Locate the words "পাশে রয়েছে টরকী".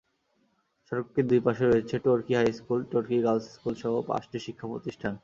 1.45-2.33